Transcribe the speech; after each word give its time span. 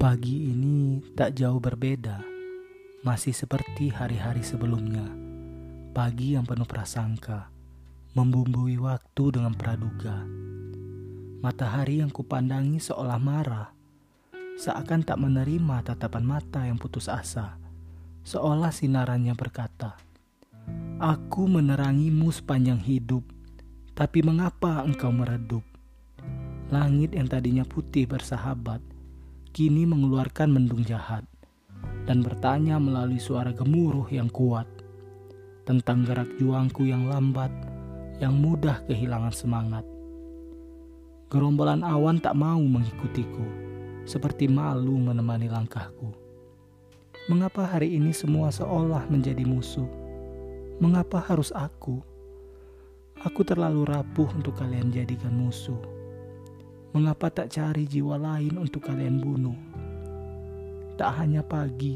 Pagi 0.00 0.48
ini 0.48 0.96
tak 1.12 1.36
jauh 1.36 1.60
berbeda, 1.60 2.24
masih 3.04 3.36
seperti 3.36 3.92
hari-hari 3.92 4.40
sebelumnya. 4.40 5.04
Pagi 5.92 6.32
yang 6.32 6.48
penuh 6.48 6.64
prasangka, 6.64 7.52
membumbui 8.16 8.80
waktu 8.80 9.36
dengan 9.36 9.52
praduga. 9.52 10.24
Matahari 11.44 12.00
yang 12.00 12.08
kupandangi 12.08 12.80
seolah 12.80 13.20
marah, 13.20 13.76
seakan 14.56 15.04
tak 15.04 15.20
menerima 15.20 15.84
tatapan 15.84 16.24
mata 16.24 16.64
yang 16.64 16.80
putus 16.80 17.04
asa, 17.04 17.60
seolah 18.24 18.72
sinarannya 18.72 19.36
berkata, 19.36 20.00
Aku 20.96 21.44
menerangimu 21.44 22.32
sepanjang 22.32 22.80
hidup, 22.80 23.28
tapi 23.92 24.24
mengapa 24.24 24.80
engkau 24.80 25.12
meredup? 25.12 25.64
Langit 26.72 27.12
yang 27.12 27.28
tadinya 27.28 27.68
putih 27.68 28.08
bersahabat, 28.08 28.80
kini 29.50 29.82
mengeluarkan 29.82 30.54
mendung 30.54 30.86
jahat 30.86 31.26
dan 32.06 32.22
bertanya 32.22 32.78
melalui 32.78 33.18
suara 33.18 33.50
gemuruh 33.50 34.06
yang 34.14 34.30
kuat 34.30 34.66
tentang 35.66 36.06
gerak 36.06 36.30
juangku 36.38 36.86
yang 36.86 37.10
lambat, 37.10 37.50
yang 38.22 38.34
mudah 38.34 38.82
kehilangan 38.86 39.34
semangat. 39.34 39.82
Gerombolan 41.30 41.86
awan 41.86 42.18
tak 42.18 42.34
mau 42.34 42.58
mengikutiku, 42.58 43.46
seperti 44.06 44.50
malu 44.50 44.98
menemani 44.98 45.46
langkahku. 45.46 46.10
Mengapa 47.30 47.66
hari 47.66 47.94
ini 47.94 48.10
semua 48.10 48.50
seolah 48.50 49.06
menjadi 49.06 49.46
musuh? 49.46 49.86
Mengapa 50.82 51.22
harus 51.22 51.54
aku? 51.54 52.02
Aku 53.22 53.46
terlalu 53.46 53.86
rapuh 53.86 54.30
untuk 54.34 54.58
kalian 54.58 54.90
jadikan 54.90 55.30
musuh. 55.34 55.99
Mengapa 56.90 57.30
tak 57.30 57.54
cari 57.54 57.86
jiwa 57.86 58.18
lain 58.18 58.58
untuk 58.58 58.90
kalian 58.90 59.22
bunuh? 59.22 59.54
Tak 60.98 61.22
hanya 61.22 61.38
pagi, 61.38 61.94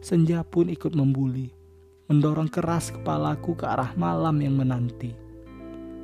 senja 0.00 0.40
pun 0.40 0.72
ikut 0.72 0.96
membuli, 0.96 1.52
mendorong 2.08 2.48
keras 2.48 2.88
kepalaku 2.88 3.52
ke 3.52 3.68
arah 3.68 3.92
malam 4.00 4.40
yang 4.40 4.56
menanti. 4.56 5.12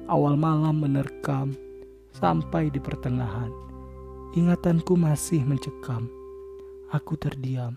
Awal 0.04 0.36
malam 0.36 0.84
menerkam 0.84 1.56
sampai 2.12 2.68
di 2.68 2.76
pertengahan. 2.76 3.48
Ingatanku 4.36 5.00
masih 5.00 5.40
mencekam. 5.40 6.04
Aku 6.92 7.16
terdiam, 7.16 7.72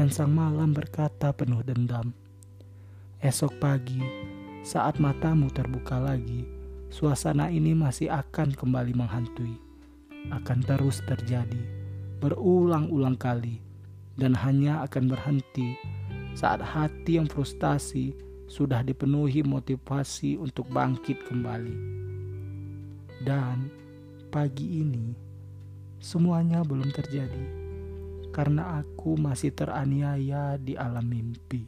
dan 0.00 0.08
sang 0.08 0.32
malam 0.32 0.72
berkata 0.72 1.36
penuh 1.36 1.60
dendam. 1.60 2.16
Esok 3.20 3.60
pagi, 3.60 4.00
saat 4.64 4.96
matamu 4.96 5.52
terbuka 5.52 6.00
lagi, 6.00 6.48
suasana 6.88 7.52
ini 7.52 7.76
masih 7.76 8.08
akan 8.08 8.56
kembali 8.56 8.96
menghantui 8.96 9.65
akan 10.32 10.58
terus 10.64 11.02
terjadi 11.06 11.60
berulang-ulang 12.18 13.14
kali 13.20 13.60
dan 14.16 14.32
hanya 14.32 14.82
akan 14.88 15.12
berhenti 15.12 15.76
saat 16.32 16.60
hati 16.64 17.20
yang 17.20 17.28
frustasi 17.28 18.16
sudah 18.46 18.80
dipenuhi 18.80 19.42
motivasi 19.42 20.38
untuk 20.38 20.70
bangkit 20.70 21.20
kembali. 21.26 21.76
Dan 23.26 23.68
pagi 24.30 24.84
ini 24.84 25.12
semuanya 25.98 26.62
belum 26.62 26.88
terjadi 26.92 27.44
karena 28.30 28.84
aku 28.84 29.16
masih 29.16 29.50
teraniaya 29.52 30.60
di 30.60 30.76
alam 30.76 31.08
mimpi. 31.08 31.64